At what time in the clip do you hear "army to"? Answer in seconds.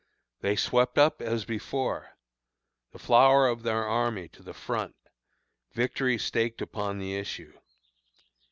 3.85-4.41